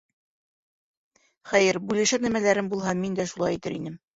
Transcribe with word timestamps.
Хәйер, 1.51 1.81
бүлешер 1.91 2.27
нәмәләрем 2.27 2.73
булһа, 2.75 2.99
мин 3.05 3.19
дә 3.21 3.31
шулай 3.35 3.61
итер 3.61 3.79
инем. 3.79 4.05